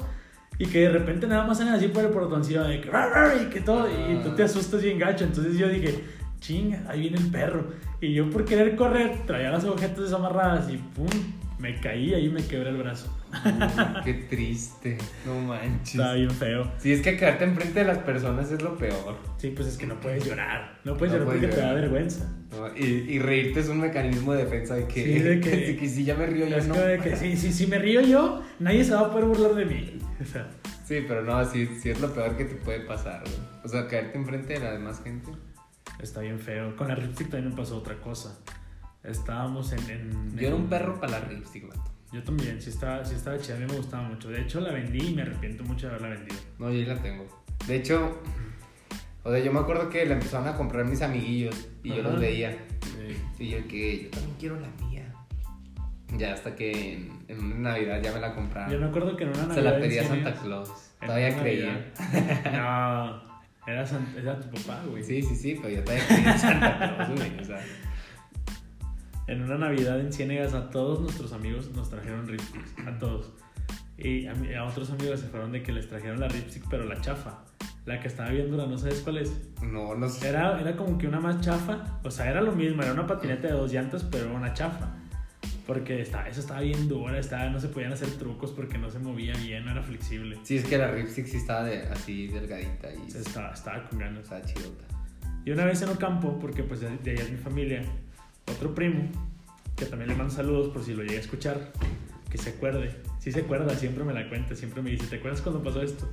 [0.57, 3.61] y que de repente nada más salen así por el portoncillo de que, y que
[3.61, 5.25] todo, y tú te asustas bien gacho.
[5.25, 6.03] Entonces yo dije,
[6.39, 7.67] chinga, ahí viene el perro.
[7.99, 11.07] Y yo por querer correr, traía las agujetas desamarradas y pum,
[11.59, 13.11] Me caí y ahí me quebré el brazo.
[13.43, 13.51] Uy,
[14.05, 14.97] qué triste.
[15.25, 15.95] No manches.
[15.95, 16.71] Estaba bien feo.
[16.77, 19.17] Sí, es que quedarte enfrente de las personas es lo peor.
[19.39, 20.79] Sí, pues es que no puedes llorar.
[20.83, 22.31] No puedes No llorar puedes porque te da vergüenza.
[22.51, 22.67] ¿no?
[22.77, 25.89] Y, y reírte es un mecanismo de defensa de que, Sí, de que- de que
[25.89, 26.75] si ya me río yo Es no.
[26.75, 29.99] de que si me río yo, nadie se va a poder burlar de mí.
[30.21, 30.47] O sea,
[30.85, 33.35] Sí, pero no, sí, sí es lo peor que te puede pasar, güey.
[33.65, 35.31] O sea, caerte enfrente de la demás gente.
[35.99, 36.75] está bien feo.
[36.77, 38.37] Con la Ripstick también me pasó otra cosa.
[39.03, 39.89] Estábamos en.
[39.89, 41.91] en- Yo era un perro para la lipstick, vato.
[42.11, 44.29] Yo también, sí estaba, sí estaba chida, a mí me gustaba mucho.
[44.29, 46.39] De hecho, la vendí y me arrepiento mucho de haberla vendido.
[46.57, 47.25] No, yo ahí la tengo.
[47.67, 48.21] De hecho,
[49.23, 52.19] o sea, yo me acuerdo que la empezaron a comprar mis amiguillos y yo los
[52.19, 52.57] veía.
[53.39, 55.13] Y yo que yo también quiero la mía.
[56.17, 58.71] Ya hasta que en, en una Navidad ya me la compraron.
[58.71, 59.55] Yo me acuerdo que en una Navidad.
[59.55, 60.71] Se la pedí a Santa Claus.
[61.05, 61.91] Todavía creía.
[62.45, 63.21] Navidad-
[63.67, 65.03] No, era, San- era tu papá, güey.
[65.03, 67.39] Sí, sí, sí, pero yo todavía creía en Santa Claus, güey.
[67.41, 67.59] O sea,
[69.27, 73.33] En una Navidad en Ciénegas a todos nuestros amigos nos trajeron Ripsticks, a todos.
[73.97, 77.39] Y a, otros amigos se fueron de que les trajeron la Ripstick, pero la chafa.
[77.85, 79.33] La que estaba bien dura, no sabes cuál es.
[79.61, 80.29] no, no sé.
[80.29, 81.99] Era, era como que una más chafa.
[82.03, 84.95] O sea, era lo mismo, era una patineta de dos llantas, pero era una chafa.
[85.65, 88.99] Porque estaba, eso estaba bien dura, estaba, no se podían hacer trucos porque no se
[88.99, 90.37] movía bien, no era flexible.
[90.43, 94.23] Sí, es que la Ripstick sí estaba de, así delgadita y estaba, estaba con ganas.
[94.23, 94.85] estaba chidota.
[95.43, 97.81] Y una vez en Ocampo, porque pues de, de allá es mi familia,
[98.51, 99.09] otro primo,
[99.75, 101.71] que también le mando saludos por si lo llega a escuchar,
[102.29, 102.95] que se acuerde.
[103.19, 106.09] Sí se acuerda, siempre me la cuenta, siempre me dice, ¿te acuerdas cuando pasó esto?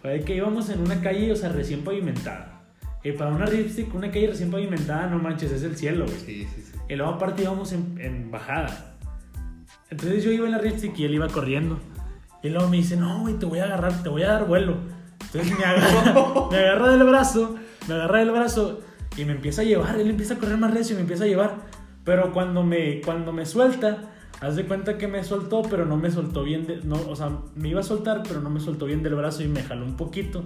[0.00, 2.62] Fue que íbamos en una calle, o sea, recién pavimentada.
[3.04, 6.18] Y para una ripstick, una calle recién pavimentada, no manches, es el cielo, güey.
[6.18, 6.78] Sí, sí, sí.
[6.88, 8.96] Y luego aparte íbamos en, en bajada.
[9.90, 11.80] Entonces yo iba en la ripstick y él iba corriendo.
[12.42, 14.76] Y luego me dice, no, güey, te voy a agarrar, te voy a dar vuelo.
[15.20, 17.56] Entonces me agarra, me agarra del brazo,
[17.88, 18.80] me agarra del brazo
[19.16, 19.98] y me empieza a llevar.
[19.98, 21.56] Él empieza a correr más recio y me empieza a llevar.
[22.04, 26.10] Pero cuando me, cuando me suelta, haz de cuenta que me soltó, pero no me
[26.10, 26.66] soltó bien.
[26.66, 29.42] de- no, o sea, me iba a soltar, pero no me soltó bien del brazo
[29.42, 30.44] y me jaló un poquito.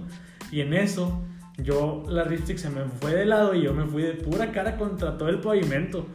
[0.51, 1.23] Y en eso,
[1.57, 4.77] yo, la ripstick se me fue de lado y yo me fui de pura cara
[4.77, 6.05] contra todo el pavimento.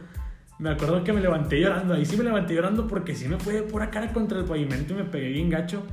[0.59, 1.93] Me acuerdo que me levanté llorando.
[1.95, 4.93] Ahí sí me levanté llorando porque sí me fue de pura cara contra el pavimento
[4.93, 5.83] y me pegué bien gacho.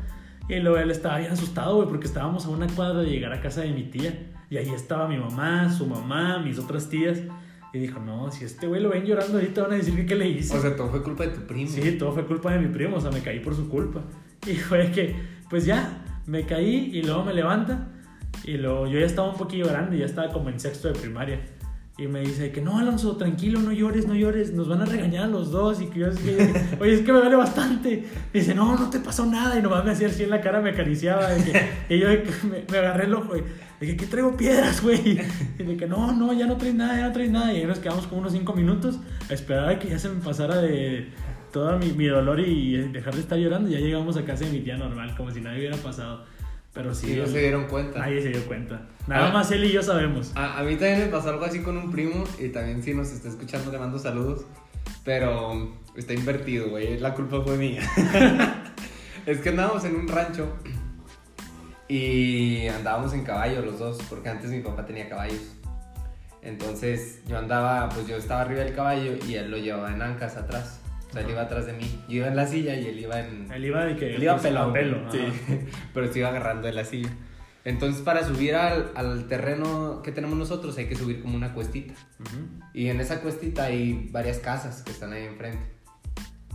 [0.49, 3.41] Y luego él estaba bien asustado, güey, porque estábamos a una cuadra de llegar a
[3.41, 4.31] casa de mi tía.
[4.51, 7.21] Y ahí estaba mi mamá, su mamá, mis otras tías.
[7.73, 10.17] Y dijo, no, si este güey lo ven llorando ahorita van a decir que qué
[10.17, 10.57] le hice.
[10.59, 11.71] O sea, todo fue culpa de tu primo.
[11.71, 14.03] Sí, todo fue culpa de mi primo, o sea, me caí por su culpa.
[14.47, 15.15] Y fue que,
[15.51, 17.89] pues ya, me caí y luego me levanta.
[18.43, 21.41] Y luego yo ya estaba un poquillo grande, ya estaba como en sexto de primaria.
[22.01, 25.29] Y me dice que no, Alonso, tranquilo, no llores, no llores, nos van a regañar
[25.29, 25.83] los dos.
[25.83, 28.07] Y que yo así, que, oye, es que me duele bastante.
[28.33, 29.59] Y dice, no, no te pasó nada.
[29.59, 31.29] Y nomás me hacía así en la cara, me acariciaba.
[31.29, 32.31] de que- y yo de que
[32.71, 33.37] me, agarré el ojo.
[33.37, 33.43] Y
[33.83, 35.21] dije, ¿qué traigo piedras, güey?
[35.59, 37.53] Y de que no, no, ya no traes nada, ya no traes nada.
[37.53, 40.23] Y ahí nos quedamos como unos cinco minutos a esperar a que ya se me
[40.23, 41.09] pasara de
[41.53, 43.69] todo mi, dolor y dejar de estar llorando.
[43.69, 46.25] Y ya llegamos a casa de mi tía normal, como si nadie hubiera pasado.
[46.73, 47.99] Pero sí, Sí, no se dieron cuenta.
[47.99, 48.87] nadie se dio cuenta.
[49.07, 49.33] Nada Ah.
[49.33, 50.31] más él y yo sabemos.
[50.37, 53.11] A, a mí también me pasó algo así con un primo y también si nos
[53.11, 54.47] está escuchando le mando saludos,
[55.05, 57.83] pero está invertido, güey, la culpa fue mía.
[59.27, 60.55] es que andábamos en un rancho
[61.89, 65.57] y andábamos en caballo los dos, porque antes mi papá tenía caballos.
[66.43, 70.37] Entonces yo andaba, pues yo estaba arriba del caballo y él lo llevaba en ancas
[70.37, 70.81] atrás.
[71.11, 72.03] O sea, él iba atrás de mí.
[72.09, 74.15] Yo iba en la silla y él iba en, Él iba de que.
[74.15, 75.11] él iba pues, a pelo.
[75.11, 75.21] Sí,
[75.95, 77.11] pero se iba agarrando de la silla.
[77.65, 81.95] Entonces, para subir al, al terreno que tenemos nosotros, hay que subir como una cuestita.
[82.21, 82.63] Ujú.
[82.73, 85.61] Y en esa cuestita hay varias casas que están ahí enfrente.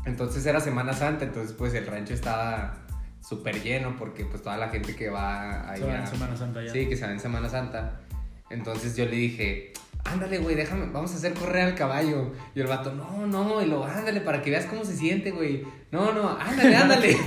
[0.06, 2.86] Entonces era Semana Santa, entonces pues el rancho estaba
[3.22, 6.64] súper lleno porque pues toda la gente que va ahí Se va en Semana Santa
[6.64, 6.72] ya.
[6.72, 8.02] Sí, que se va en Semana Santa.
[8.50, 12.32] Entonces yo le dije, ándale, güey, déjame, vamos a hacer correr al caballo.
[12.54, 15.64] Y el vato, no, no, y lo, ándale, para que veas cómo se siente, güey.
[15.92, 17.18] No, no, ándale, ándale.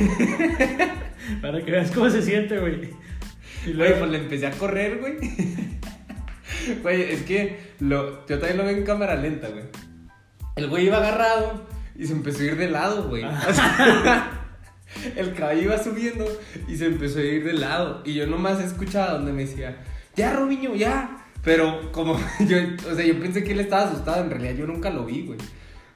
[1.43, 2.91] Para que veas cómo se siente, güey.
[3.67, 3.99] Y luego.
[4.01, 5.17] pues le empecé a correr, güey.
[6.83, 9.65] Güey, es que lo, yo también lo veo en cámara lenta, güey.
[10.57, 13.25] El güey iba agarrado y se empezó a ir de lado, güey.
[13.25, 14.49] O sea,
[15.17, 16.27] el caballo iba subiendo
[16.67, 18.03] y se empezó a ir de lado.
[18.05, 19.77] Y yo nomás escuchaba donde me decía,
[20.19, 21.25] ya, Robiño, ya.
[21.43, 22.59] Pero como yo,
[22.91, 24.23] o sea, yo pensé que él estaba asustado.
[24.25, 25.39] En realidad yo nunca lo vi, güey.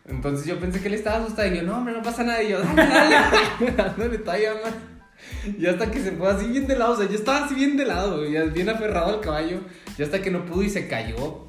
[0.09, 2.43] Entonces yo pensé que él estaba asustado y yo, no, hombre, no pasa nada.
[2.43, 4.75] Y yo, dale, dale, dándole todavía más.
[5.59, 7.77] Y hasta que se fue así bien de lado, o sea, yo estaba así bien
[7.77, 9.61] de lado, güey, bien aferrado al caballo.
[9.99, 11.49] Y hasta que no pudo y se cayó.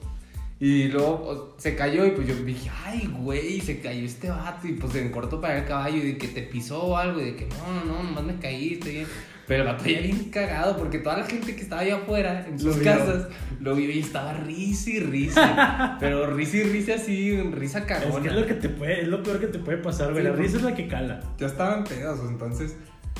[0.60, 4.68] Y luego se cayó y pues yo dije, ay, güey, se cayó este vato.
[4.68, 7.20] Y pues en corto para el caballo y de que te pisó o algo.
[7.20, 9.08] Y de que no, no, no, nomás me caí, estoy bien.
[9.48, 12.60] Pero vato ya bien cagado, porque toda la gente que estaba allá afuera, en Lo
[12.60, 12.84] sus vio.
[12.92, 13.28] casas,
[13.60, 15.98] lo vio y estaba risa y risa.
[16.00, 18.22] pero risa y risa así, risa Es cagona.
[18.22, 20.24] que es lo que te puede, es lo peor que te puede pasar, güey.
[20.24, 21.20] Sí, la risa porque- es la que cala.
[21.38, 22.76] Ya estaban pegados, entonces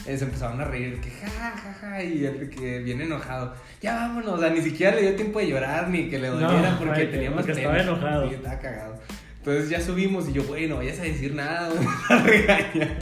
[0.08, 3.96] eh, se empezaron a reír, que ja, ja, ja, y el que viene enojado, ya
[3.96, 6.78] vámonos, o sea, ni siquiera le dio tiempo de llorar ni que le No, doliera
[6.78, 7.78] porque güey, tenía más porque pena.
[7.78, 8.30] estaba enojado.
[8.30, 9.00] Sí, estaba cagado.
[9.40, 12.98] Entonces ya subimos y yo, güey, no vayas a decir nada, me van a regañar.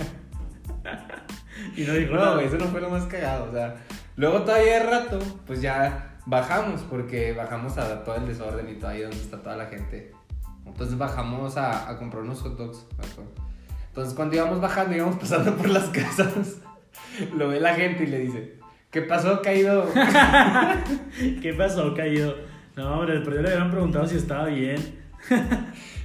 [1.78, 3.76] Y no dijo No, güey, eso no fue lo más cagado, o sea,
[4.16, 8.90] luego todavía de rato, pues ya bajamos, porque bajamos a todo el desorden y todo
[8.90, 10.12] ahí donde está toda la gente.
[10.66, 12.86] Entonces bajamos a, a comprar unos hot dogs.
[13.88, 16.58] Entonces cuando íbamos bajando, íbamos pasando por las casas,
[17.36, 18.58] lo ve la gente y le dice,
[18.90, 19.86] ¿qué pasó, caído?
[21.42, 22.36] ¿Qué pasó, caído?
[22.76, 25.02] No, hombre, pero yo le habían preguntado si estaba bien.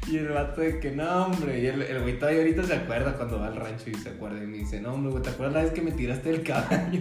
[0.09, 1.61] Y el vato de que no, hombre.
[1.61, 4.43] Y el, el güey todavía ahorita se acuerda cuando va al rancho y se acuerda
[4.43, 7.01] y me dice, no, hombre, güey, ¿te acuerdas la vez que me tiraste del caballo?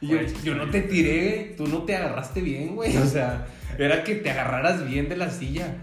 [0.00, 2.96] Y yo, yo no te tiré, tú no te agarraste bien, güey.
[2.98, 3.46] O sea,
[3.78, 5.74] era que te agarraras bien de la silla.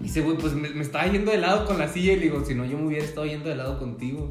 [0.00, 2.22] Y dice, güey, pues me, me estaba yendo de lado con la silla y le
[2.22, 4.28] digo, si no, yo me hubiera estado yendo de lado contigo.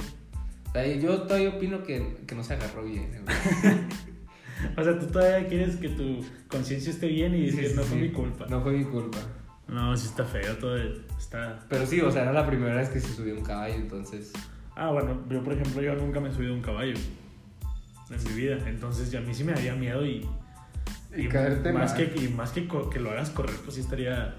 [0.68, 3.10] O sea, yo todavía opino que, que no se agarró bien.
[3.24, 3.36] güey.
[4.76, 7.84] O sea, tú todavía quieres que tu conciencia esté bien y Sí, dices, sí, no
[7.84, 8.04] fue sí.
[8.06, 8.48] mi culpa.
[8.50, 9.20] No fue mi culpa.
[9.68, 10.78] No, sí está feo todo.
[11.18, 11.60] Está...
[11.70, 14.32] Pero sí, o sea, era la primera vez que se subió un caballo, entonces...
[14.76, 16.94] Ah, bueno, yo por ejemplo, yo nunca me he subido a un caballo
[18.10, 18.58] en mi vida.
[18.68, 20.28] Entonces, ya a mí sí me daría miedo y...
[21.16, 22.14] Y caerte más mal.
[22.14, 24.36] que, y más que, que lo hagas correr, pues sí estaría...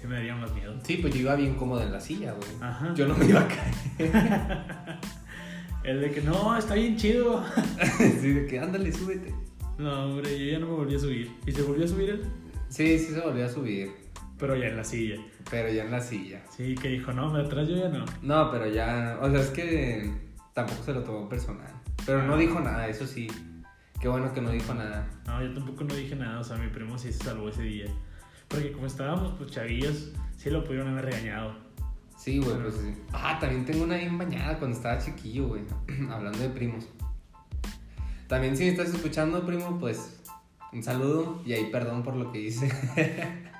[0.00, 0.74] Sí me daría más miedo.
[0.82, 2.50] Sí, pues yo iba bien cómodo en la silla, güey.
[2.60, 2.92] Ajá.
[2.94, 3.48] Yo no me iba a
[3.98, 4.98] caer.
[5.82, 7.42] El de que, no, está bien chido.
[8.20, 9.34] Sí, de que ándale, súbete.
[9.78, 11.32] No, hombre, yo ya no me volví a subir.
[11.46, 12.22] ¿Y se volvió a subir él?
[12.68, 13.90] Sí, sí se volvió a subir,
[14.40, 15.16] Pero ya en la silla.
[15.50, 16.42] pero ya en la silla.
[16.56, 18.06] Sí, que dijo, no, me atrás yo ya no.
[18.22, 20.10] No, pero ya, o sea, es que
[20.54, 21.70] tampoco se lo tomó personal.
[22.06, 23.28] Pero no dijo nada, eso sí.
[24.00, 25.06] Qué bueno que no dijo nada.
[25.26, 27.86] No, yo tampoco no dije nada, o sea, mi primo sí se salvó ese día.
[28.48, 31.54] Porque como estábamos, pues chavillos, sí lo pudieron haber regañado.
[32.16, 32.94] Sí, güey, pues sí.
[33.12, 35.62] Ah, también tengo una bien bañada cuando estaba chiquillo, güey.
[36.10, 36.88] Hablando de primos.
[38.26, 40.20] También si me estás escuchando, primo, pues
[40.72, 42.70] un saludo y ahí perdón por lo que hice.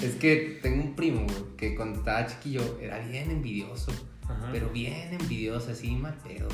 [0.00, 3.92] es que tengo un primo, güey, que cuando estaba chiquillo era bien envidioso.
[4.28, 4.48] Ajá.
[4.52, 6.48] Pero bien envidioso, así mal pedo.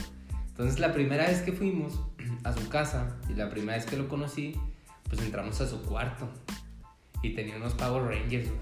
[0.48, 2.00] Entonces la primera vez que fuimos
[2.44, 4.56] a su casa y la primera vez que lo conocí,
[5.08, 6.28] pues entramos a su cuarto.
[7.22, 8.60] Y tenía unos Power Rangers, güey.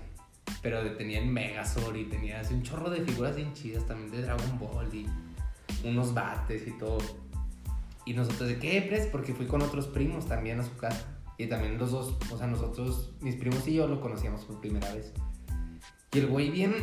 [0.63, 4.11] Pero de- tenía el Megazord y tenía así un chorro de figuras bien chidas también
[4.11, 5.07] de Dragon Ball y
[5.85, 6.99] unos bates y todo.
[8.05, 11.16] Y nosotros de qué, pres, porque fui con otros primos también a su casa.
[11.39, 14.93] Y también los dos, o sea, nosotros, mis primos y yo lo conocíamos por primera
[14.95, 15.13] vez.
[16.13, 16.75] Y el güey bien,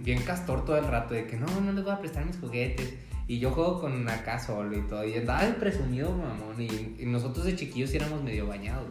[0.04, 2.94] bien castor todo el rato de que no, no les voy a prestar mis juguetes.
[3.28, 5.04] Y yo juego con acá solo y todo.
[5.04, 6.60] Y andaba de presumido, mamón.
[6.60, 8.88] Y, y nosotros de chiquillos éramos medio bañados.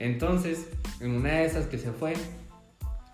[0.00, 0.68] Entonces,
[1.00, 2.14] en una de esas que se fue,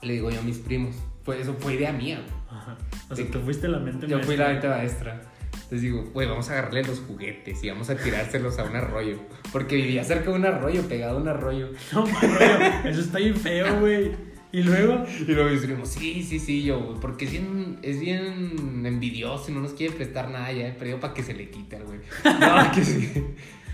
[0.03, 0.97] le digo yo a mis primos.
[1.25, 2.25] Fue, eso fue idea mía.
[2.49, 2.79] Ajá.
[3.11, 4.69] O sea, tú fuiste la mente Yo fui la maestra.
[4.69, 5.30] mente maestra.
[5.71, 9.19] Entonces digo, güey, vamos a agarrarle los juguetes y vamos a tirárselos a un arroyo.
[9.53, 11.69] Porque vivía cerca de un arroyo, pegado a un arroyo.
[11.93, 14.11] No, rollo, eso está bien feo, güey.
[14.51, 19.53] Y luego, Y luego primos, sí, sí, sí, yo, porque es bien, es bien envidioso
[19.53, 21.85] y no nos quiere prestar nada, ya he perdido para que se le quite al
[21.85, 22.01] güey.
[22.25, 23.27] No, que sí.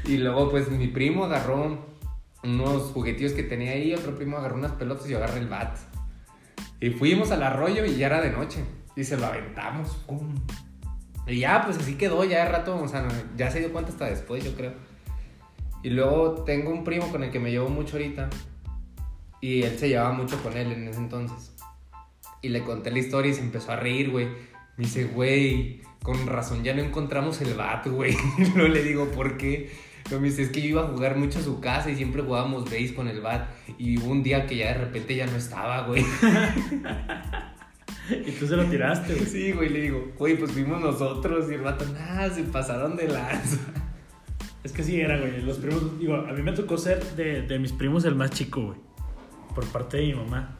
[0.04, 1.82] Y luego, pues, mi primo agarró
[2.44, 5.78] unos juguetillos que tenía ahí, otro primo agarró unas pelotas y yo agarré el bat.
[6.78, 8.62] Y fuimos al arroyo y ya era de noche.
[8.96, 9.96] Y se lo aventamos.
[10.06, 10.34] ¡pum!
[11.26, 14.06] Y ya, pues así quedó, ya de rato, o sea, ya se dio cuenta hasta
[14.06, 14.72] después, yo creo.
[15.82, 18.30] Y luego tengo un primo con el que me llevo mucho ahorita.
[19.40, 21.52] Y él se llevaba mucho con él en ese entonces.
[22.42, 24.26] Y le conté la historia y se empezó a reír, güey.
[24.76, 28.16] Me dice, güey, con razón ya no encontramos el bat, güey.
[28.54, 29.70] Luego le digo, ¿por qué?
[30.10, 32.22] Luego me dice, es que yo iba a jugar mucho a su casa y siempre
[32.22, 33.48] jugábamos base con el bat.
[33.78, 36.04] Y hubo un día que ya de repente ya no estaba, güey.
[38.26, 39.26] y tú se lo tiraste, güey.
[39.26, 41.50] Sí, güey, le digo, güey, pues fuimos nosotros.
[41.50, 43.58] Y el vato, nada, se pasaron de lanza.
[44.64, 45.42] Es que sí era, güey.
[45.42, 48.62] Los primos, digo, a mí me tocó ser de, de mis primos el más chico,
[48.66, 48.78] güey.
[49.54, 50.58] Por parte de mi mamá.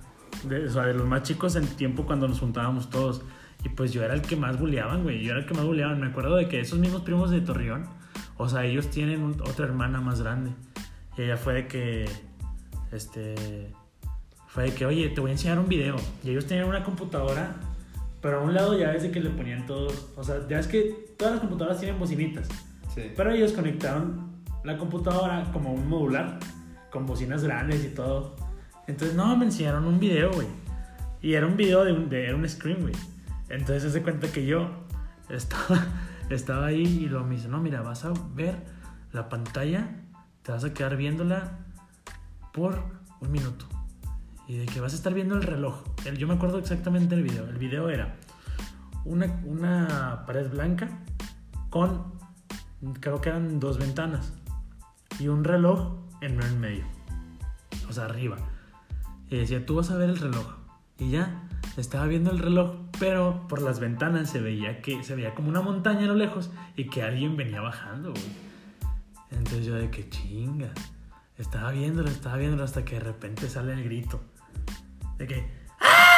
[0.49, 3.23] De- o sea, de los más chicos en tiempo cuando nos juntábamos todos.
[3.65, 5.23] Y pues yo era el que más buleaban, güey.
[5.25, 5.99] Yo era el que más buleaban.
[6.01, 7.87] Me acuerdo de que esos mismos primos de Torreón,
[8.37, 10.53] o sea, ellos tienen un- otra hermana más grande.
[11.19, 12.05] Y ella fue de que,
[12.93, 13.73] este,
[14.57, 15.97] fue de que, oye, te voy a enseñar un video.
[16.25, 17.57] Y ellos tenían una computadora,
[18.23, 20.67] pero a un lado ya ves de que le ponían todos, o sea, ya es
[20.67, 22.49] que todas las computadoras tienen bocinitas.
[22.95, 23.13] Sí.
[23.15, 24.33] Pero ellos conectaron
[24.65, 26.39] la computadora como un modular,
[26.91, 28.35] con bocinas grandes y todo.
[28.87, 30.47] Entonces, no, me enseñaron un video, güey.
[31.21, 32.95] Y era un video de un, de, era un screen, güey.
[33.51, 34.71] Entonces, se cuenta que yo
[35.29, 35.87] estaba,
[36.31, 38.55] estaba ahí y lo me dice, no, mira, vas a ver
[39.13, 39.91] la pantalla
[40.47, 41.59] te vas a quedar viéndola
[42.55, 42.81] por
[43.21, 43.67] un minuto.
[44.49, 45.83] Y de que vas a estar viendo el reloj.
[46.05, 47.49] El- yo me acuerdo exactamente del video.
[47.49, 48.17] El video era
[49.05, 50.89] una, una pared blanca
[51.71, 52.15] con,
[53.01, 54.33] creo que eran dos ventanas.
[55.19, 56.85] Y un reloj en en medio.
[57.89, 58.37] O sea, arriba.
[59.29, 60.47] Y decía, tú vas a ver el reloj.
[60.99, 61.43] Y ya,
[61.77, 65.61] estaba viendo el reloj, pero por las ventanas se veía que se veía como una
[65.61, 68.25] montaña a lo lejos y que alguien venía bajando, güey.
[69.31, 70.71] Entonces yo de que chinga.
[71.37, 74.21] Estaba viéndolo, estaba viéndolo hasta que de repente sale el grito.
[75.19, 75.47] De que
[75.81, 76.17] ¡Ah!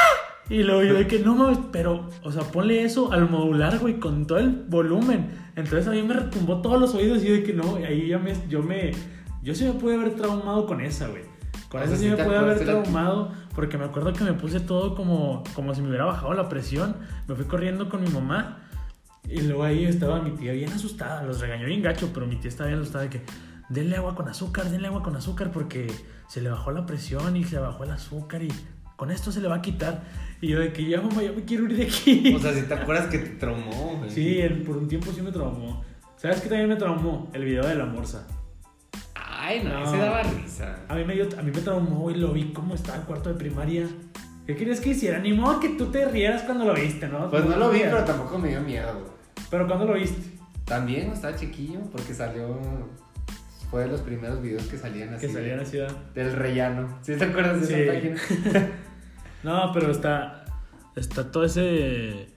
[0.50, 4.00] Y luego yo de que no mames, pero, o sea, ponle eso al modular, güey,
[4.00, 5.30] con todo el volumen.
[5.56, 8.08] Entonces a mí me retumbó todos los oídos y yo de que no, y ahí
[8.08, 8.92] ya me, yo me,
[9.42, 11.22] yo sí me pude haber traumado con esa, güey.
[11.68, 14.32] Con O esa sea, sí ¿sí me pude haber traumado porque me acuerdo que me
[14.32, 16.96] puse todo como, como si me hubiera bajado la presión.
[17.26, 18.61] Me fui corriendo con mi mamá
[19.28, 21.24] y luego ahí estaba mi tía bien asustada.
[21.24, 23.22] Los regañó bien gacho, pero mi tía estaba bien asustada de que
[23.68, 25.92] denle agua con azúcar, denle agua con azúcar porque
[26.26, 28.48] se le bajó la presión y se le bajó el azúcar y
[28.98, 30.02] con esto se le va a quitar.
[30.42, 32.34] Y yo de que ya mamá, ya me quiero ir de aquí.
[32.34, 34.11] O sea, si te acuerdas que te traumó, güey.
[34.11, 35.82] sí, el- por un tiempo sí me traumó.
[36.16, 37.30] ¿Sabes qué también me traumó?
[37.32, 38.26] El video de la morsa.
[39.14, 39.84] Ay, no, No.
[39.87, 40.80] ese daba risa.
[40.88, 43.28] A mí me, dio, a mí me traumó y lo vi como estaba en cuarto
[43.30, 43.87] de primaria.
[44.46, 45.18] ¿Qué querías que hiciera?
[45.20, 47.30] Ni modo que tú te rieras cuando lo viste, ¿no?
[47.30, 49.06] Pues no lo vi, pero tampoco me dio miedo, güey.
[49.50, 52.58] Pero cuando lo viste, También estaba chiquillo porque salió.
[53.70, 55.26] Fue de los primeros videos que salían así.
[55.26, 55.90] que salía en la ciudad.
[56.14, 56.98] Del rellano.
[57.02, 57.74] ¿Sí te acuerdas de Sí.
[57.74, 58.68] esa página?
[59.48, 60.44] No, pero está.
[60.94, 62.28] Está todo ese.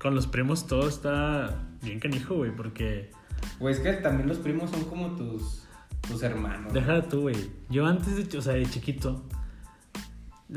[0.00, 3.12] Con los primos todo está bien canijo, güey, porque.
[3.60, 5.68] Güey, es que también los primos son como tus.
[6.00, 6.72] tus hermanos.
[6.72, 7.36] Déjala tú, güey.
[7.70, 9.22] Yo antes de, o sea, de chiquito,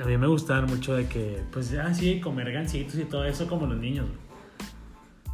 [0.01, 3.47] a mí me gustaban mucho de que, pues, ya sí, comer gancitos y todo eso
[3.47, 4.07] como los niños.
[4.07, 4.19] güey.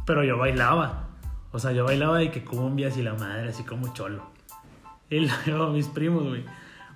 [0.04, 1.08] Pero yo bailaba.
[1.50, 4.22] O sea, yo bailaba de que cumbias y la madre, así como cholo.
[5.08, 6.44] Y luego mis primos, güey.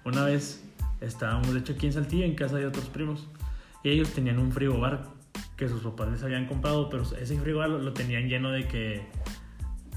[0.05, 0.63] Una vez
[1.01, 3.29] estábamos, de hecho, aquí en Saltillo, en casa de otros primos.
[3.83, 5.05] Y ellos tenían un frigobar
[5.57, 9.03] que sus papás les habían comprado, pero ese frigobar lo, lo tenían lleno de que,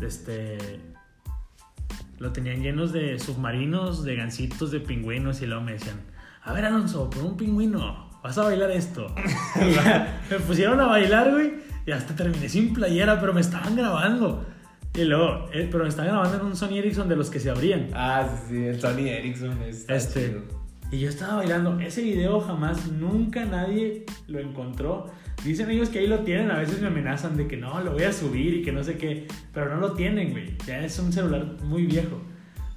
[0.02, 0.58] este,
[2.20, 5.98] lo tenían llenos de submarinos, de gansitos, de pingüinos y luego me decían,
[6.44, 9.14] a ver Alonso, por un pingüino, vas a bailar esto.
[10.30, 11.54] Me pusieron a bailar, güey,
[11.86, 14.46] y hasta terminé sin playera, pero me estaban grabando.
[14.96, 17.50] Y luego, eh, pero me estaban grabando en un Sony Ericsson de los que se
[17.50, 17.90] abrían.
[17.94, 19.62] Ah, sí, sí, el Sony Ericsson.
[19.64, 20.65] Está Este, chido.
[20.92, 21.80] Y yo estaba bailando.
[21.80, 25.08] Ese video jamás, nunca nadie lo encontró.
[25.44, 26.52] Dicen ellos que ahí lo tienen.
[26.52, 28.98] A veces me amenazan de que no, lo voy a subir y que no sé
[28.98, 29.28] qué.
[29.54, 30.58] Pero no lo tienen, güey.
[30.66, 32.22] Ya es un celular muy viejo.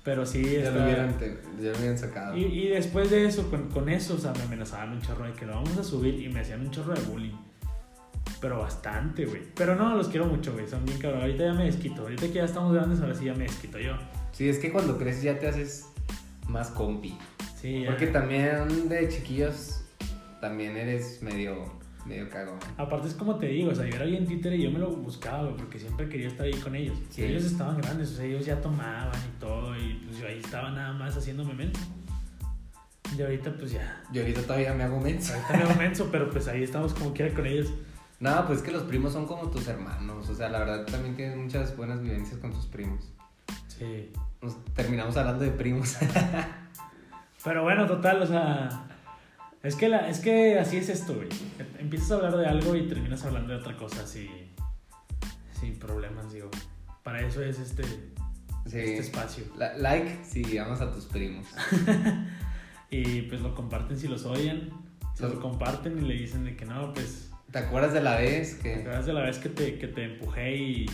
[0.04, 2.36] Pero sí, Ya está- lo, hubieran, te- ya lo hubieran sacado.
[2.36, 5.32] Y, y después de eso, con, con eso, o sea, me amenazaban un chorro de
[5.32, 7.34] que lo vamos a subir y me hacían un chorro de bullying.
[8.40, 9.42] Pero bastante, güey.
[9.54, 10.66] Pero no, los quiero mucho, güey.
[10.68, 11.22] Son bien cabrón.
[11.22, 12.02] Ahorita ya me desquito.
[12.02, 13.92] Ahorita que ya estamos grandes, ahora sí ya me desquito yo.
[14.32, 15.86] Sí, es que cuando creces ya te haces
[16.48, 17.16] más compi.
[17.60, 17.90] Sí, ya.
[17.90, 19.82] Porque también de chiquillos
[20.40, 21.64] también eres medio,
[22.06, 22.58] medio cagón.
[22.76, 24.90] Aparte es como te digo, o sea, yo era bien títere y yo me lo
[24.90, 26.96] buscaba, güey, porque siempre quería estar ahí con ellos.
[27.10, 27.24] Sí.
[27.24, 30.70] Ellos estaban grandes, o sea, ellos ya tomaban y todo, y pues yo ahí estaba
[30.70, 31.80] nada más haciéndome menso.
[33.16, 35.32] Y ahorita pues ya, Yo ahorita todavía me hago menso.
[35.34, 37.72] ahorita me hago menso, pero pues ahí estamos como quiera con ellos.
[38.20, 40.28] No, pues que los primos son como tus hermanos.
[40.28, 43.12] O sea, la verdad también tienes muchas buenas vivencias con tus primos.
[43.68, 44.10] Sí.
[44.42, 45.96] Nos terminamos hablando de primos.
[47.48, 48.68] Pero bueno, total, o sea,
[49.62, 51.28] es que, la, es que así es esto, güey.
[51.78, 54.28] Empiezas a hablar de algo y terminas hablando de otra cosa así,
[55.58, 56.50] sin problemas, digo.
[57.02, 58.78] Para eso es este, Sí.
[58.78, 59.44] este espacio.
[59.56, 61.46] La- like si amas a tus primos.
[62.90, 64.70] Y pues lo comparten si los odian.
[65.14, 67.30] Se Los- lo comparten y le dicen de que no, pues.
[67.50, 68.74] ¿Te acuerdas de la vez ¿Te que...
[68.80, 70.86] acuerdas de la vez que te, que te empujé y,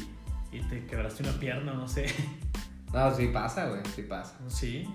[0.52, 1.72] y te quebraste una pierna?
[1.74, 2.06] No sé.
[2.92, 4.36] No, sí pasa, güey, sí pasa.
[4.48, 4.88] Sí.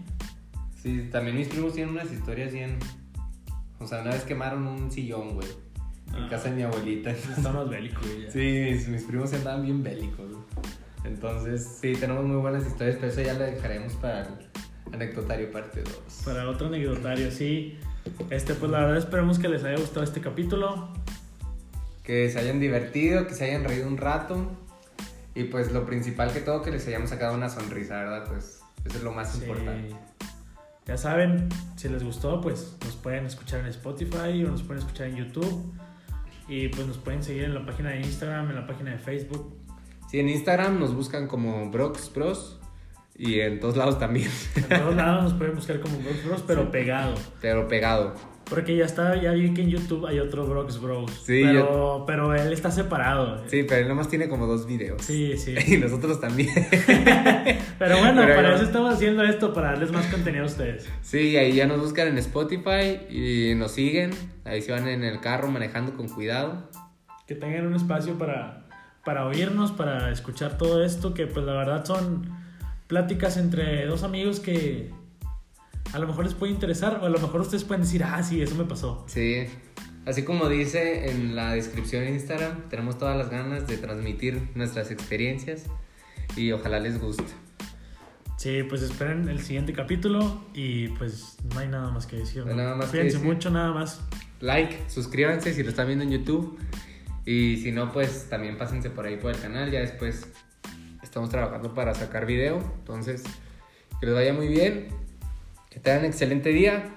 [0.81, 2.77] Sí, también mis primos tienen unas historias bien...
[3.79, 5.47] O sea, una vez quemaron un sillón, güey.
[6.15, 6.27] En Ah.
[6.29, 7.11] casa de mi abuelita.
[7.37, 8.29] Está más bélico, güey.
[8.31, 10.25] Sí, mis, mis primos andaban bien bélicos.
[11.05, 15.81] Entonces, sí, tenemos muy buenas historias, pero eso ya lo dejaremos para el anecdotario parte
[15.83, 16.21] 2.
[16.25, 17.77] Para otro anecdotario, sí.
[18.29, 20.89] Este, pues la verdad esperemos que les haya gustado este capítulo.
[22.03, 24.51] Que se hayan divertido, que se hayan reído un rato.
[25.35, 28.25] Y pues lo principal que todo, que les hayamos sacado una sonrisa, ¿verdad?
[28.27, 29.41] Pues eso es lo más Sí.
[29.43, 29.95] importante.
[30.89, 35.05] Ya saben, si les gustó, pues nos pueden escuchar en Spotify o nos pueden escuchar
[35.09, 35.71] en YouTube.
[36.47, 39.55] Y pues nos pueden seguir en la página de Instagram, en la página de Facebook.
[40.09, 42.59] Sí, en Instagram nos buscan como Brox Bros.
[43.15, 46.71] Y en todos lados también, En todos lados nos pueden buscar como Bros Bros, pero
[46.71, 47.13] pegado.
[47.39, 48.15] pero pegado.
[48.49, 51.11] Porque ya está, ya vi que en YouTube hay otro Brox Bros.
[51.23, 53.43] Sí, pero, pero él está separado.
[53.47, 55.03] Sí, pero él nomás tiene como dos videos.
[55.03, 55.53] Sí, sí.
[55.67, 56.49] Y nosotros también.
[57.77, 60.89] pero bueno, Pero para yo- eso estamos haciendo esto, para darles más contenido a ustedes.
[61.01, 64.11] Sí, ahí ya nos buscan en Spotify y nos siguen.
[64.45, 66.69] Ahí se van en el carro manejando con cuidado.
[67.27, 68.65] Que tengan un espacio para,
[69.05, 72.27] para oírnos, para escuchar todo esto, que pues la verdad son
[72.87, 74.89] pláticas entre dos amigos que
[75.93, 78.41] a lo mejor les puede interesar, o a lo mejor ustedes pueden decir, ah, sí,
[78.41, 79.05] eso me pasó.
[79.07, 79.47] Sí.
[80.05, 84.91] Así como dice en la descripción de Instagram, tenemos todas las ganas de transmitir nuestras
[84.91, 85.65] experiencias
[86.35, 87.23] y ojalá les guste.
[88.37, 92.45] Sí, pues esperen el siguiente capítulo y pues no hay nada más que decir.
[92.45, 93.33] No nada más que Cuídense decir.
[93.33, 93.99] mucho, nada más.
[94.39, 96.57] Like, suscríbanse si lo están viendo en YouTube.
[97.25, 99.69] Y si no, pues también pásense por ahí por el canal.
[99.69, 100.25] Ya después
[101.03, 102.59] estamos trabajando para sacar video.
[102.79, 103.23] Entonces,
[103.99, 104.87] que les vaya muy bien.
[105.69, 106.95] Que tengan un excelente día.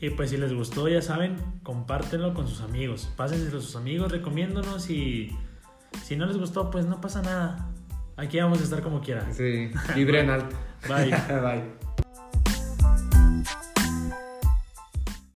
[0.00, 3.10] Y pues si les gustó, ya saben, compártenlo con sus amigos.
[3.16, 5.34] Pásenselo a sus amigos, recomiéndonos y
[6.02, 7.70] si no les gustó, pues no pasa nada.
[8.16, 9.32] Aquí vamos a estar como quieran.
[9.34, 10.56] Sí, libre en alto.
[10.88, 11.10] Bye.
[11.40, 11.83] Bye.